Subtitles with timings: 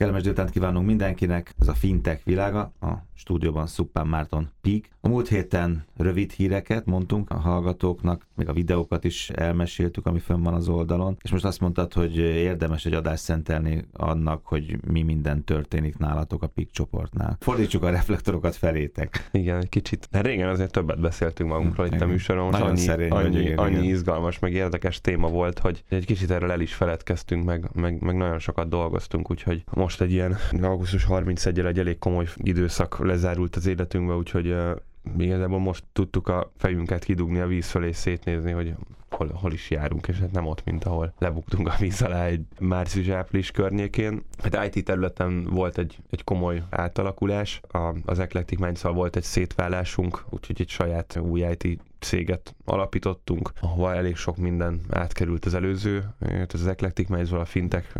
[0.00, 4.90] Kellemes délutánt kívánunk mindenkinek, ez a fintech világa, a stúdióban Szuppán Márton Pík.
[5.00, 10.42] A múlt héten rövid híreket mondtunk a hallgatóknak, még a videókat is elmeséltük, ami fönn
[10.42, 15.02] van az oldalon, és most azt mondtad, hogy érdemes egy adást szentelni annak, hogy mi
[15.02, 17.36] minden történik nálatok a Pík csoportnál.
[17.40, 19.28] Fordítsuk a reflektorokat felétek.
[19.32, 20.08] Igen, egy kicsit.
[20.10, 23.72] De régen azért többet beszéltünk magunkról itt a műsoron, most annyi, szerény, annyi, igen, annyi
[23.72, 23.84] igen.
[23.84, 28.16] izgalmas, meg érdekes téma volt, hogy egy kicsit erről el is feledkeztünk, meg, meg, meg
[28.16, 33.66] nagyon sokat dolgoztunk, úgyhogy most egy ilyen augusztus 31 egy elég komoly időszak lezárult az
[33.66, 34.70] életünkbe, úgyhogy uh,
[35.18, 38.74] igazából most tudtuk a fejünket kidugni a víz fölé, szétnézni, hogy
[39.10, 42.44] hol, hol is járunk, és hát nem ott, mint ahol lebuktunk a víz alá egy
[42.58, 44.24] március-április környékén.
[44.42, 50.24] Hát IT területen volt egy, egy komoly átalakulás, a, az Eclectic minds volt egy szétválásunk,
[50.30, 56.14] úgyhogy egy saját új IT céget alapítottunk, ahova elég sok minden átkerült az előző,
[56.52, 57.92] az Eclectic minds a fintek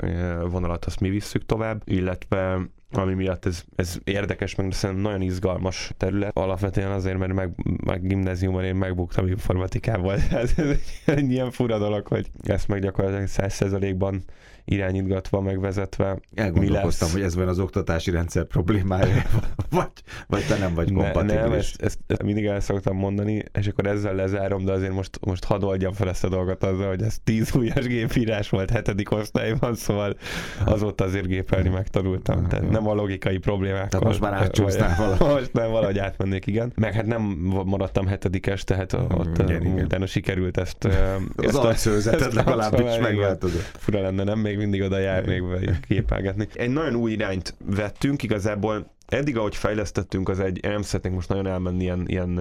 [0.51, 2.61] vonalat azt mi visszük tovább, illetve
[2.93, 6.37] ami miatt ez, ez érdekes, meg szerintem nagyon izgalmas terület.
[6.37, 7.51] Alapvetően azért, mert meg,
[7.85, 10.19] meg gimnáziumban én megbuktam informatikával.
[10.31, 14.25] Ez egy, egy ilyen fura dolog, hogy ezt meg gyakorlatilag 100%-ban
[14.65, 16.19] irányítgatva, megvezetve.
[16.35, 19.23] Elgondolkoztam, hogy ez van az oktatási rendszer problémája,
[19.71, 19.91] vagy,
[20.27, 21.35] vagy te nem vagy kompatibilis.
[21.35, 25.19] Ne, nem, ezt, ezt, mindig el szoktam mondani, és akkor ezzel lezárom, de azért most,
[25.27, 29.11] most hadd oldjam fel ezt a dolgot azzal, hogy ez tíz ujjas gépírás volt hetedik
[29.11, 30.17] osztályban, szóval
[30.65, 32.49] azóta azért gépelni megtanultam.
[32.49, 33.89] Tehát nem a logikai problémák.
[33.89, 35.41] Tehát most már átcsúsztál valahogy.
[35.41, 36.73] Most nem valahogy átmennék, igen.
[36.75, 37.23] Meg hát nem
[37.65, 39.85] maradtam hetedikes, tehát ott igen, igen.
[39.85, 40.89] utána sikerült ezt...
[41.37, 43.71] Az arcőzetet legalábbis megváltozott.
[43.79, 44.39] Fura lenne, nem?
[44.51, 46.47] Még mindig oda járnék be képelgetni.
[46.55, 51.47] Egy nagyon új irányt vettünk, igazából eddig, ahogy fejlesztettünk, az egy, nem szeretnék most nagyon
[51.47, 52.35] elmenni ilyen, ilyen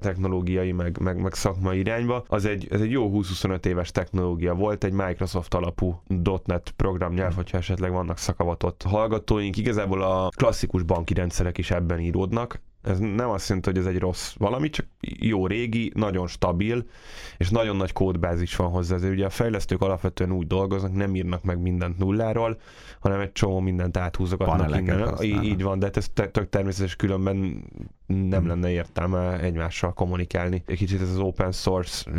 [0.00, 4.84] technológiai, meg, meg, meg szakmai irányba, az egy, ez egy jó 20-25 éves technológia volt,
[4.84, 6.02] egy Microsoft alapú
[6.44, 12.60] .NET programnyelv, hogyha esetleg vannak szakavatott hallgatóink, igazából a klasszikus banki rendszerek is ebben íródnak,
[12.82, 16.84] ez nem azt jelenti, hogy ez egy rossz valami, csak jó régi, nagyon stabil,
[17.36, 18.94] és nagyon nagy kódbázis van hozzá.
[18.94, 22.60] Ezért ugye a fejlesztők alapvetően úgy dolgoznak, nem írnak meg mindent nulláról,
[23.00, 25.22] hanem egy csomó mindent áthúzogatnak innen.
[25.22, 27.64] Így van, de hát ez tök természetes, különben
[28.06, 30.62] nem lenne értelme egymással kommunikálni.
[30.66, 32.10] Egy kicsit ez az open source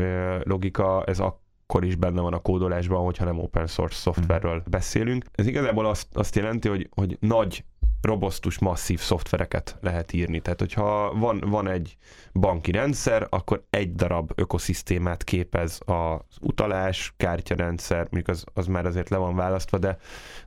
[0.44, 4.63] logika, ez akkor is benne van a kódolásban, hogyha nem open source szoftverről hmm.
[4.69, 5.25] beszélünk.
[5.31, 7.63] Ez igazából azt, azt jelenti, hogy, hogy nagy
[8.01, 10.39] robosztus, masszív szoftvereket lehet írni.
[10.39, 11.97] Tehát, hogyha van, van egy
[12.34, 19.09] banki rendszer, akkor egy darab ökoszisztémát képez az utalás, kártyarendszer, mondjuk az, az már azért
[19.09, 19.97] le van választva, de,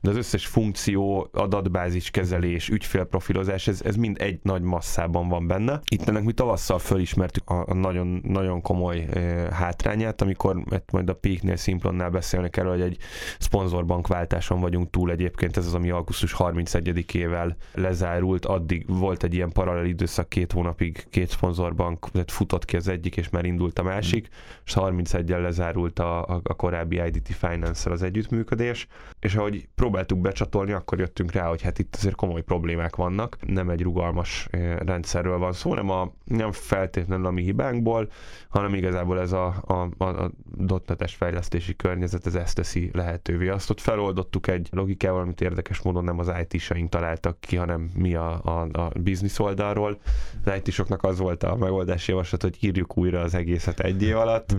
[0.01, 5.79] de az összes funkció, adatbázis kezelés, ügyfélprofilozás, ez, ez mind egy nagy masszában van benne.
[5.91, 9.19] Itt ennek mi tavasszal fölismertük a, a nagyon, nagyon komoly e,
[9.53, 12.97] hátrányát, amikor hát majd a Peaknél, Simplonnál beszélnek erről, hogy egy
[13.39, 19.85] szponzorbankváltáson vagyunk túl egyébként, ez az, ami augusztus 31-ével lezárult, addig volt egy ilyen paralel
[19.85, 24.27] időszak két hónapig két szponzor bank futott ki az egyik, és már indult a másik,
[24.65, 28.87] és 31-el lezárult a, a, a korábbi IDT finance az együttműködés,
[29.19, 33.69] és ahogy próbáltuk becsatolni, akkor jöttünk rá, hogy hát itt azért komoly problémák vannak, nem
[33.69, 38.09] egy rugalmas eh, rendszerről van szó, nem, a, nem feltétlenül a mi hibánkból,
[38.49, 43.47] hanem igazából ez a, a, a, a dotnetes fejlesztési környezet, ez ezt teszi lehetővé.
[43.47, 48.15] Azt ott feloldottuk egy logikával, amit érdekes módon nem az IT-saink találtak ki, hanem mi
[48.15, 49.99] a, a, a biznisz oldalról.
[50.45, 54.55] Az IT-soknak az volt a megoldási javaslat, hogy írjuk újra az egészet egy év alatt.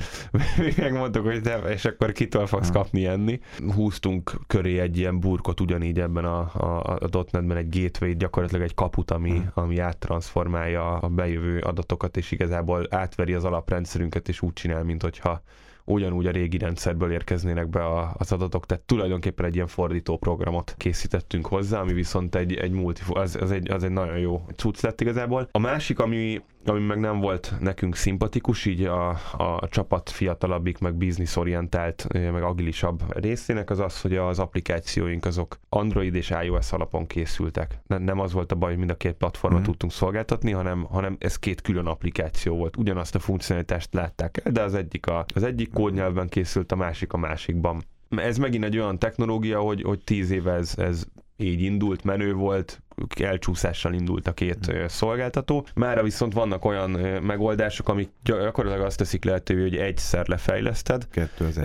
[0.77, 3.41] Megmondtuk, hogy nem, és akkor kitől fogsz kapni enni.
[3.75, 8.75] Húztunk köré egy ilyen burkot ugyanígy ebben a, a, a .NET-ben egy gateway gyakorlatilag egy
[8.75, 14.85] kaput, ami, ami áttransformálja a bejövő adatokat, és igazából átveri az alaprendszerünket, és úgy csinál,
[14.85, 15.43] mint hogyha
[15.87, 20.75] ugyanúgy a régi rendszerből érkeznének be a, az adatok, tehát tulajdonképpen egy ilyen fordító programot
[20.77, 24.81] készítettünk hozzá, ami viszont egy, egy multi, az, az, egy, az egy nagyon jó cucc
[24.81, 25.49] lett igazából.
[25.53, 30.95] A másik, ami, ami meg nem volt nekünk szimpatikus, így a, a csapat fiatalabbik, meg
[30.95, 37.79] bizniszorientált, meg agilisabb részének az az, hogy az applikációink azok Android és iOS alapon készültek.
[37.87, 39.69] Nem az volt a baj, hogy mind a két platformon mm-hmm.
[39.69, 42.77] tudtunk szolgáltatni, hanem, hanem ez két külön applikáció volt.
[42.77, 47.13] Ugyanazt a funkcionalitást látták el, de az egyik, a, az egyik kódnyelvben készült, a másik
[47.13, 47.83] a másikban.
[48.09, 51.05] Ez megint egy olyan technológia, hogy, hogy tíz éve ez, ez
[51.37, 52.83] így indult, menő volt,
[53.21, 54.89] elcsúszással indult a két hmm.
[54.89, 55.67] szolgáltató.
[55.75, 56.91] Mára viszont vannak olyan
[57.23, 61.09] megoldások, amik gyakorlatilag azt teszik lehetővé, hogy egyszer lefejleszted.
[61.09, 61.61] Kettő az.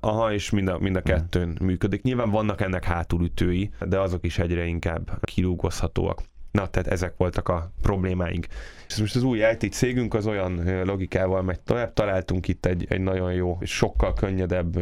[0.00, 1.66] Aha, és mind a, mind a kettőn hmm.
[1.66, 2.02] működik.
[2.02, 6.22] Nyilván vannak ennek hátulütői, de azok is egyre inkább kirúgozhatóak.
[6.50, 8.46] Na, tehát ezek voltak a problémáink.
[8.90, 13.00] És most az új IT cégünk az olyan logikával megy tovább, találtunk itt egy, egy
[13.00, 14.78] nagyon jó, sokkal könnyedebb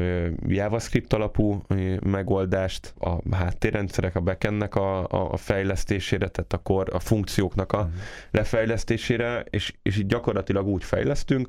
[0.47, 1.63] JavaScript alapú
[2.05, 7.93] megoldást a háttérrendszerek, a backendnek a, a, a fejlesztésére, tehát akkor a funkcióknak a uh-huh.
[8.31, 11.49] lefejlesztésére, és, és itt gyakorlatilag úgy fejlesztünk,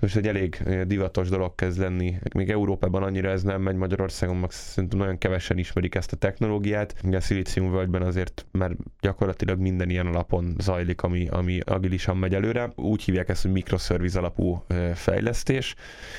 [0.00, 2.18] most egy elég divatos dolog kezd lenni.
[2.34, 6.94] Még Európában annyira ez nem megy, Magyarországon meg szerintem nagyon kevesen ismerik ezt a technológiát.
[7.12, 11.60] A Silicium völgyben azért már gyakorlatilag minden ilyen alapon zajlik, ami, ami
[11.98, 12.72] agilisan megy előre.
[12.74, 14.64] Úgy hívják ezt, hogy mikroszerviz alapú
[14.94, 15.74] fejlesztés.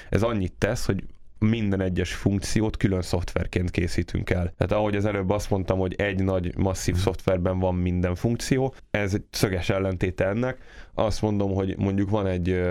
[0.09, 1.03] Ez annyit tesz, hogy
[1.39, 4.53] minden egyes funkciót külön szoftverként készítünk el.
[4.57, 7.03] Tehát ahogy az előbb azt mondtam, hogy egy nagy masszív mhm.
[7.03, 10.57] szoftverben van minden funkció, ez egy szöges ellentéte ennek.
[10.93, 12.61] Azt mondom, hogy mondjuk van egy,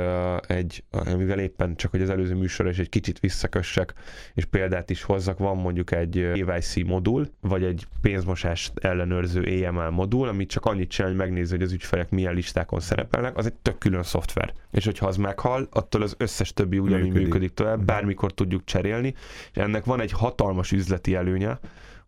[0.46, 0.84] egy
[1.16, 3.94] mivel éppen csak hogy az előző műsorra is egy kicsit visszakössek,
[4.34, 10.28] és példát is hozzak, van mondjuk egy KYC modul, vagy egy pénzmosást ellenőrző EML modul,
[10.28, 13.78] amit csak annyit csinál, hogy megnézi, hogy az ügyfelek milyen listákon szerepelnek, az egy tök
[13.78, 14.52] külön szoftver.
[14.70, 17.86] És hogyha az meghal, attól az összes többi ugyanúgy működik, működik tovább, mhm.
[17.86, 19.14] bármikor tudjuk cserélni,
[19.52, 21.58] és ennek van egy hatalmas üzleti előnye,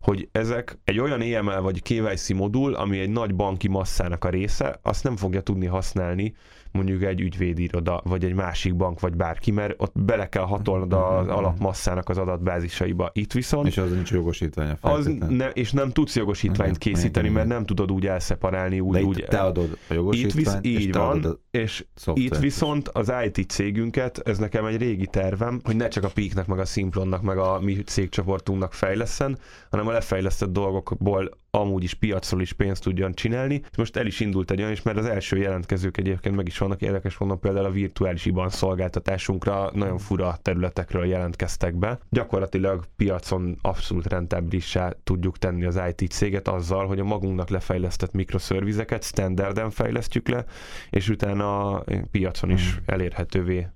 [0.01, 4.79] hogy ezek egy olyan EML vagy KYC modul, ami egy nagy banki masszának a része,
[4.81, 6.33] azt nem fogja tudni használni
[6.71, 11.25] mondjuk egy ügyvédiroda, vagy egy másik bank, vagy bárki, mert ott bele kell hatolnod az
[11.25, 11.35] mhm.
[11.35, 13.09] alapmasszának az adatbázisaiba.
[13.13, 13.67] Itt viszont...
[13.67, 14.77] És az nincs jogosítványa.
[14.81, 18.79] Az ne, és nem tudsz jogosítványt készíteni, mert nem tudod úgy elszeparálni.
[18.79, 23.11] Úgy, De úgy, te adod a jogosítványt, itt visz, így van, és itt viszont az
[23.25, 27.21] IT cégünket, ez nekem egy régi tervem, hogy ne csak a Peaknek, meg a Simplonnak,
[27.21, 29.37] meg a mi cégcsoportunknak fejleszen,
[29.69, 33.61] hanem a lefejlesztett dolgokból amúgy is piacról is pénzt tudjon csinálni.
[33.77, 36.81] Most el is indult egy olyan, és mert az első jelentkezők egyébként meg is vannak
[36.81, 41.99] érdekes mondom, például a virtuális IBAN szolgáltatásunkra nagyon fura területekről jelentkeztek be.
[42.09, 49.03] Gyakorlatilag piacon abszolút rentábilissá tudjuk tenni az IT céget azzal, hogy a magunknak lefejlesztett mikroszervizeket
[49.03, 50.45] standarden fejlesztjük le,
[50.89, 52.83] és utána piacon is hmm.
[52.85, 53.67] elérhetővé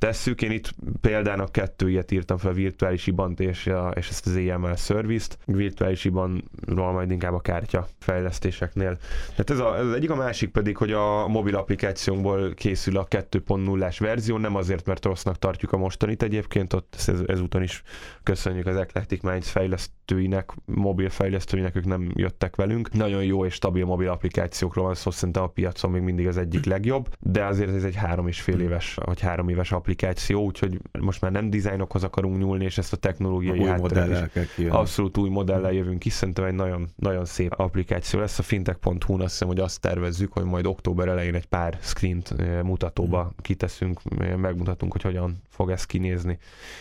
[0.00, 0.42] tesszük.
[0.42, 4.36] Én itt példának kettő ilyet írtam fel, a virtuális iban és, a, és ezt az
[4.36, 5.38] EML service-t.
[5.44, 8.98] Virtuális IBAN-ról majd inkább a kártya fejlesztéseknél.
[9.30, 13.98] Tehát ez, a, ez egyik, a másik pedig, hogy a mobil applikációnkból készül a 2.0-ás
[13.98, 17.82] verzió, nem azért, mert rossznak tartjuk a mostanit egyébként, ott ez, ezúton is
[18.22, 22.92] köszönjük az Eclectic Minds fejlesztőinek, mobil fejlesztőinek, ők nem jöttek velünk.
[22.92, 26.64] Nagyon jó és stabil mobil applikációkról van szó, szerintem a piacon még mindig az egyik
[26.64, 30.80] legjobb, de azért ez egy három és fél éves, vagy három éves applikáció applikáció, úgyhogy
[31.00, 35.98] most már nem dizájnokhoz akarunk nyúlni, és ezt a technológiai is abszolút új modellel jövünk
[35.98, 38.38] ki, szerintem egy nagyon, nagyon szép applikáció lesz.
[38.38, 43.22] A fintech.hu-n azt hiszem, hogy azt tervezzük, hogy majd október elején egy pár screent mutatóba
[43.22, 43.30] hmm.
[43.42, 44.00] kiteszünk,
[44.36, 46.38] megmutatunk, hogy hogyan fog ez kinézni.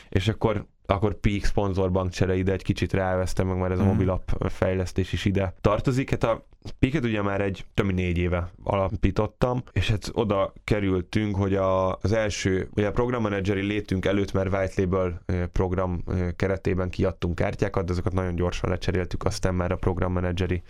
[0.10, 3.92] És akkor akkor Peak szponzorbank csere ide egy kicsit ráveztem, meg már ez a hmm.
[3.92, 6.10] mobilapp fejlesztés is ide tartozik.
[6.10, 6.48] Hát a
[6.80, 12.12] Piket ugye már egy több négy éve alapítottam, és hát oda kerültünk, hogy a, az
[12.12, 15.22] első, ugye a programmenedzseri létünk előtt már White Label
[15.52, 16.04] program
[16.36, 20.62] keretében kiadtunk kártyákat, de azokat nagyon gyorsan lecseréltük, aztán már a programmenedzseri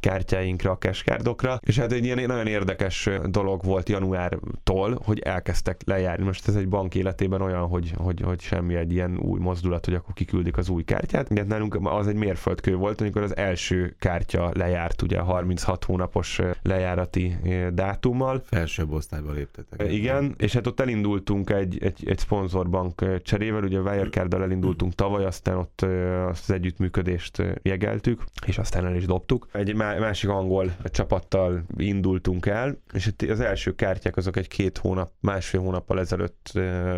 [0.00, 6.24] kártyáinkra, a cashcardokra, és hát egy ilyen nagyon érdekes dolog volt januártól, hogy elkezdtek lejárni.
[6.24, 9.94] Most ez egy bank életében olyan, hogy, hogy, hogy semmi egy ilyen új mozdulat, hogy
[9.94, 11.30] akkor kiküldik az új kártyát.
[11.30, 17.36] Igen, nálunk az egy mérföldkő volt, amikor az első kártya lejárt ugye 36 hónapos lejárati
[17.72, 18.42] dátummal.
[18.44, 19.92] Felsőbb osztályba léptetek.
[19.92, 25.56] Igen, és hát ott elindultunk egy, egy, egy szponzorbank cserével, ugye Wirecard-dal elindultunk tavaly, aztán
[25.56, 25.86] ott
[26.28, 29.48] az együttműködést jegeltük, és aztán el is dobtuk.
[29.52, 35.60] Egy másik angol csapattal indultunk el, és az első kártyák azok egy két hónap, másfél
[35.60, 36.50] hónappal ezelőtt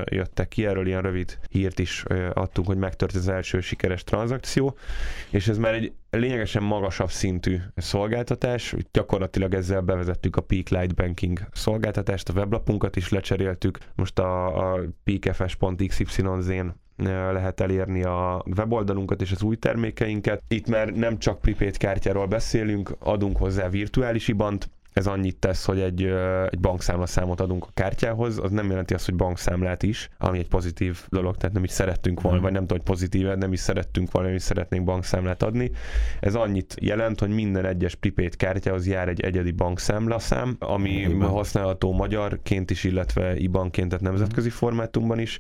[0.05, 4.77] jöttek ki, erről ilyen rövid hírt is adtunk, hogy megtört az első sikeres tranzakció,
[5.31, 8.75] és ez már egy lényegesen magasabb szintű szolgáltatás.
[8.93, 13.79] Gyakorlatilag ezzel bevezettük a Peak Light Banking szolgáltatást, a weblapunkat is lecseréltük.
[13.95, 16.67] Most a, a peakfs.xyz-n
[17.33, 20.43] lehet elérni a weboldalunkat és az új termékeinket.
[20.49, 25.81] Itt már nem csak prepaid kártyáról beszélünk, adunk hozzá virtuális ibant, ez annyit tesz, hogy
[25.81, 26.03] egy,
[26.51, 30.99] egy bankszámlaszámot adunk a kártyához, az nem jelenti azt, hogy bankszámlát is, ami egy pozitív
[31.09, 32.43] dolog, tehát nem is szerettünk volna, mm.
[32.43, 35.71] vagy nem tudom, hogy pozitív, nem is szerettünk volna, nem is szeretnénk bankszámlát adni.
[36.21, 41.21] Ez annyit jelent, hogy minden egyes prepaid kártyához jár egy egyedi bankszámlaszám, ami mm.
[41.21, 45.39] használható magyarként is, illetve IBAN-ként, tehát nemzetközi formátumban is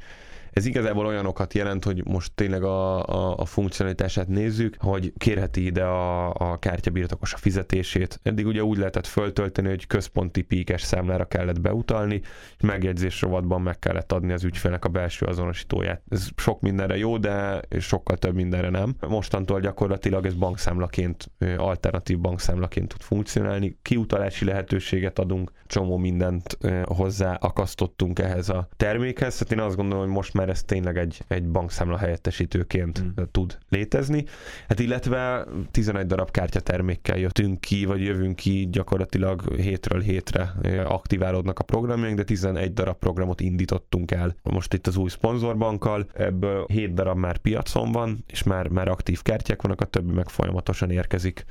[0.53, 5.85] Ez igazából olyanokat jelent, hogy most tényleg a, a, a funkcionalitását nézzük, hogy kérheti ide
[5.85, 8.21] a, a kártyabirtokos a fizetését.
[8.23, 12.21] Eddig ugye úgy lehetett föltölteni, hogy központi píkes számlára kellett beutalni,
[12.57, 16.03] és megjegyzés rovatban meg kellett adni az ügyfélnek a belső azonosítóját.
[16.09, 18.95] Ez sok mindenre jó, de sokkal több mindenre nem.
[19.09, 23.79] Mostantól gyakorlatilag ez bankszámlaként, alternatív bankszámlaként tud funkcionálni.
[23.83, 29.37] Kiutalási lehetőséget adunk, csomó mindent hozzá akasztottunk ehhez a termékhez.
[29.37, 33.23] Tehát én azt gondolom, hogy most már ez tényleg egy, egy bankszámla helyettesítőként mm.
[33.31, 34.25] tud létezni.
[34.69, 40.53] Hát illetve 11 darab kártyatermékkel jöttünk ki, vagy jövünk ki gyakorlatilag hétről hétre
[40.87, 46.07] aktiválódnak a programjaink, de 11 darab programot indítottunk el most itt az új szponzorbankkal.
[46.13, 50.29] Ebből 7 darab már piacon van, és már, már aktív kártyák vannak, a többi meg
[50.29, 51.45] folyamatosan érkezik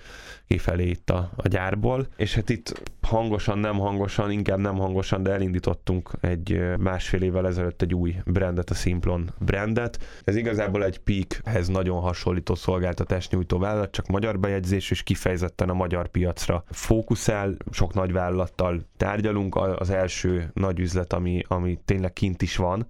[0.47, 2.07] kifelé itt a, a gyárból.
[2.17, 7.81] És hát itt hangosan, nem hangosan, inkább nem hangosan, de elindítottunk egy másfél évvel ezelőtt
[7.81, 10.21] egy új brandet, a Simplon brandet.
[10.23, 15.73] Ez igazából egy Peakhez nagyon hasonlító szolgáltatás nyújtó vállalat, csak magyar bejegyzés, és kifejezetten a
[15.73, 17.55] magyar piacra fókuszál.
[17.71, 19.55] Sok nagy vállalattal tárgyalunk.
[19.55, 22.87] Az első nagy üzlet, ami, ami tényleg kint is van,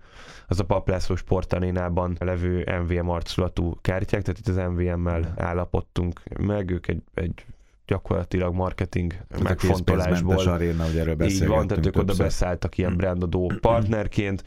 [0.47, 6.87] az a Paplászló sportarénában levő MVM arculatú kártyák, tehát itt az MVM-mel állapodtunk meg, ők
[6.87, 7.45] egy, egy
[7.89, 10.37] gyakorlatilag marketing Ez megfontolásból.
[10.37, 14.43] A aréna, ugye erről Így van, tehát ők oda beszálltak ilyen brandadó partnerként,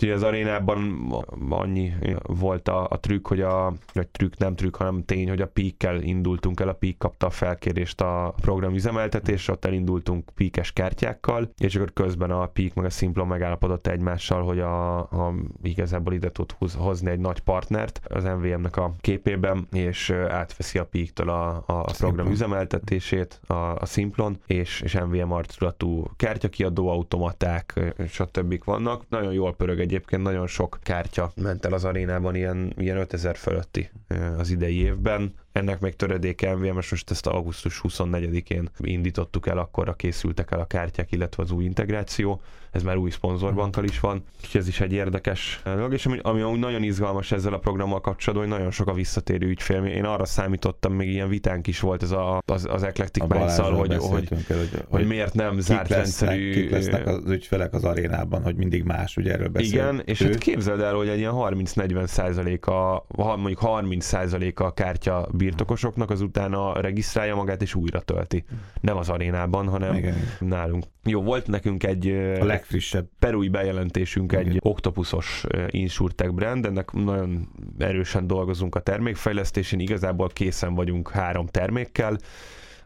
[0.00, 1.12] Úgyhogy az arénában
[1.48, 5.46] annyi volt a, a trükk, hogy a, vagy trükk, nem trükk, hanem tény, hogy a
[5.46, 11.50] peak indultunk el, a Peak kapta a felkérést a program üzemeltetésre, ott elindultunk Peak-es kártyákkal,
[11.58, 16.30] és akkor közben a Peak meg a Simplon megállapodott egymással, hogy a, a igazából ide
[16.30, 21.62] tud hozni egy nagy partnert az MVM-nek a képében, és átveszi a Peak-től a, a,
[21.66, 28.64] a program üzemeltetését, a, a Simplon, és, és MVM arculatú kártyakiadó automaták, stb.
[28.64, 29.04] vannak.
[29.08, 33.90] Nagyon jól pörög egyébként nagyon sok kártya ment el az arénában, ilyen, ilyen 5000 fölötti
[34.38, 40.50] az idei évben ennek még töredéke MVMS, most ezt augusztus 24-én indítottuk el, akkorra készültek
[40.50, 42.40] el a kártyák, illetve az új integráció,
[42.70, 46.40] ez már új szponzorbankkal is van, úgyhogy ez is egy érdekes dolog, és ami, ami
[46.40, 49.84] amúgy nagyon izgalmas ezzel a programmal kapcsolatban, hogy nagyon sok a visszatérő ügyfél.
[49.84, 53.76] Én arra számítottam, még ilyen vitánk is volt ez a, az, az Eclectic minds hogy,
[53.76, 56.52] hogy, hogy, hogy, hogy, miért nem zárt lesznek, rendszerű...
[56.52, 59.92] Kik lesznek az ügyfelek az arénában, hogy mindig más, ugye erről beszélünk.
[59.92, 65.28] Igen, és hát képzeld el, hogy egy ilyen 30-40 százaléka, mondjuk 30 százaléka a kártya
[65.38, 68.44] birtokosoknak, az utána regisztrálja magát és újra tölti.
[68.80, 70.16] Nem az arénában, hanem Igen.
[70.40, 70.84] nálunk.
[71.04, 72.08] Jó, volt nekünk egy
[72.40, 74.46] a legfrissebb perui bejelentésünk, Igen.
[74.46, 82.18] egy oktopuszos insurtech brand, ennek nagyon erősen dolgozunk a termékfejlesztésén, igazából készen vagyunk három termékkel,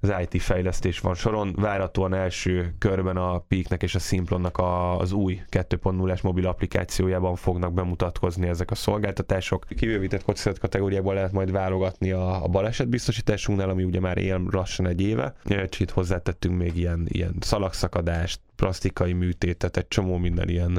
[0.02, 1.54] az IT fejlesztés van soron.
[1.56, 4.60] Várhatóan első körben a Peaknek és a Simplonnak
[4.98, 9.66] az új 2.0-es mobil applikációjában fognak bemutatkozni ezek a szolgáltatások.
[9.76, 15.00] Kibővített kockázat kategóriából lehet majd válogatni a, a balesetbiztosításunknál, ami ugye már él lassan egy
[15.00, 15.34] éve.
[15.78, 20.78] Itt hozzátettünk még ilyen, ilyen szalagszakadást, plastikai műtétet, egy csomó minden ilyen,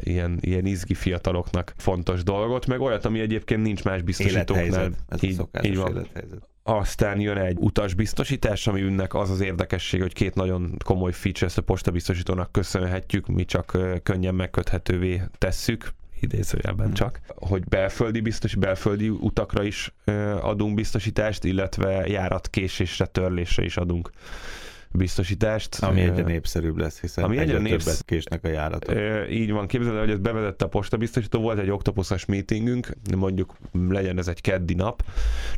[0.00, 4.90] ilyen, ilyen izgi fiataloknak fontos dolgot, meg olyat, ami egyébként nincs más biztosítóknál.
[5.08, 5.90] Ez így, a így van.
[5.90, 6.48] élethelyzet.
[6.66, 11.58] Aztán jön egy utasbiztosítás, ami önnek az az érdekesség, hogy két nagyon komoly feature ezt
[11.58, 15.88] a postabiztosítónak köszönhetjük, mi csak könnyen megköthetővé tesszük
[16.20, 16.94] idézőjelben hmm.
[16.94, 19.94] csak, hogy belföldi biztos, belföldi utakra is
[20.40, 24.10] adunk biztosítást, illetve járatkésésre, törlésre is adunk
[24.94, 25.82] biztosítást.
[25.82, 27.84] Ami egyre népszerűbb lesz, hiszen ami egyre, egyre népsz...
[27.84, 28.94] többet késnek a járatok.
[29.30, 33.56] Így van, képzeld el, hogy ezt bevezette a postabiztosító, volt egy oktopuszas meetingünk, mondjuk
[33.88, 35.04] legyen ez egy keddi nap,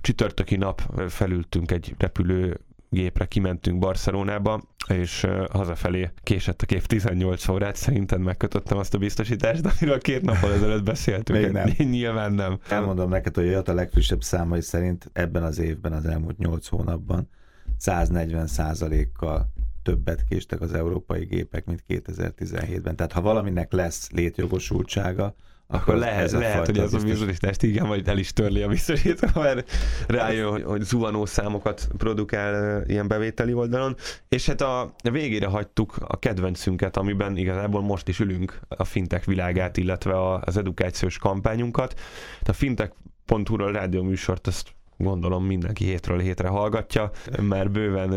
[0.01, 7.77] csütörtöki nap felültünk egy repülő gépre kimentünk Barcelonába, és hazafelé késett a kép 18 órát,
[7.77, 11.39] szerinted megkötöttem azt a biztosítást, amiről két nappal ezelőtt beszéltünk.
[11.39, 11.69] Még nem.
[11.91, 12.59] Nyilván nem.
[12.69, 17.29] Elmondom neked, hogy a legfrissebb számai szerint ebben az évben, az elmúlt 8 hónapban
[17.77, 19.53] 140 százalékkal
[19.83, 22.97] többet késtek az európai gépek, mint 2017-ben.
[22.97, 25.35] Tehát ha valaminek lesz létjogosultsága,
[25.69, 29.71] akkor lehet, lehet hogy ez a bizonyítást igen, vagy el is törli a bizonyító, mert
[30.07, 33.97] rájön, hogy, hogy zuhanó számokat produkál ilyen bevételi oldalon,
[34.29, 39.77] és hát a, végére hagytuk a kedvencünket, amiben igazából most is ülünk a fintech világát,
[39.77, 42.01] illetve az edukációs kampányunkat.
[42.45, 47.11] A fintech.hu-ról rádióműsort azt gondolom mindenki hétről hétre hallgatja,
[47.43, 48.13] már bőven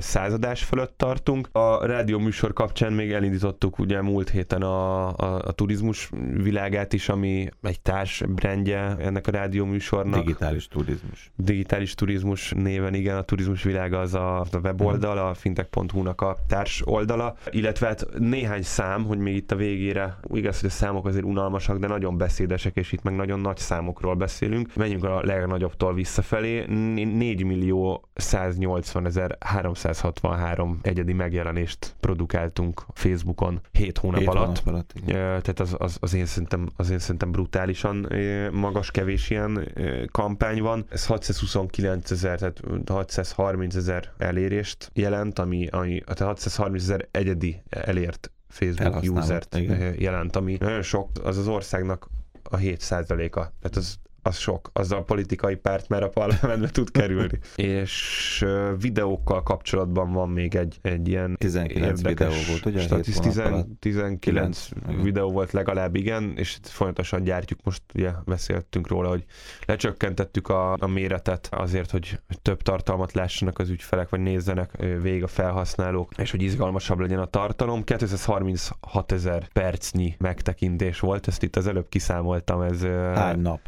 [0.00, 1.48] századás fölött tartunk.
[1.52, 7.08] A rádió műsor kapcsán még elindítottuk ugye múlt héten a, a, a turizmus világát is,
[7.08, 10.20] ami egy társ brandje ennek a rádió műsornak.
[10.20, 11.30] Digitális turizmus.
[11.36, 16.82] Digitális turizmus néven, igen, a turizmus világa az a, a weboldal, a fintech.hu-nak a társ
[16.84, 21.24] oldala, illetve hát néhány szám, hogy még itt a végére, igaz, hogy a számok azért
[21.24, 24.74] unalmasak, de nagyon beszédesek, és itt meg nagyon nagy számokról beszélünk.
[24.74, 26.64] Menjünk a legnagyobbtól visszafelé.
[26.66, 34.44] 4 millió 180 ezer 363 egyedi megjelenést produkáltunk Facebookon 7 hónap 7 alatt.
[34.44, 35.14] Hónap alatt igen.
[35.16, 38.08] Tehát az, az, az, én szerintem, az én szerintem brutálisan
[38.52, 39.72] magas, kevés ilyen
[40.10, 40.84] kampány van.
[40.88, 48.30] Ez 629 ezer, tehát 630 ezer elérést jelent, ami, ami tehát 630 ezer egyedi elért
[48.48, 49.58] Facebook usert
[49.98, 52.08] jelent, ami nagyon sok, az az országnak
[52.42, 53.52] a 7 százaléka.
[53.60, 57.38] Tehát az az sok, az a politikai párt már a parlamentbe tud kerülni.
[57.56, 58.44] és
[58.78, 62.80] videókkal kapcsolatban van még egy, egy ilyen 19 videó volt, ugye?
[62.80, 63.42] Statisz, 10,
[63.78, 64.68] 19 9,
[65.02, 69.24] videó volt legalább, igen, és folyamatosan gyártjuk, most ugye beszéltünk róla, hogy
[69.66, 75.26] lecsökkentettük a, a méretet azért, hogy több tartalmat lássanak az ügyfelek, vagy nézzenek végig a
[75.26, 77.84] felhasználók, és hogy izgalmasabb legyen a tartalom.
[77.84, 82.82] 236 ezer percnyi megtekintés volt, ezt itt az előbb kiszámoltam, ez...
[83.14, 83.60] Hány nap?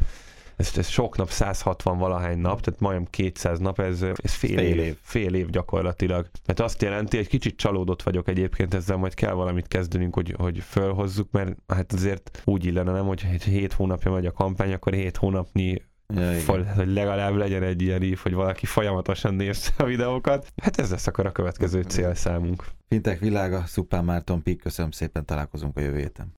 [0.57, 4.59] Ez, ez sok nap, 160 valahány nap, tehát majdnem 200 nap, ez, ez fél, fél
[4.59, 4.97] év, év.
[5.01, 6.29] Fél év gyakorlatilag.
[6.45, 10.59] Tehát azt jelenti, egy kicsit csalódott vagyok egyébként ezzel, majd kell valamit kezdenünk, hogy, hogy
[10.59, 15.17] fölhozzuk, mert hát azért úgy illene, nem, hogy 7 hónapja megy a kampány, akkor 7
[15.17, 15.81] hónapnyi
[16.13, 16.73] Ja, igen.
[16.75, 20.47] hogy legalább legyen egy ilyen ív, hogy valaki folyamatosan nézze a videókat.
[20.61, 22.65] Hát ez lesz akkor a következő célszámunk.
[22.87, 26.33] Fintek világa, Szupán Márton Pik, köszönöm szépen, találkozunk a jövő héten.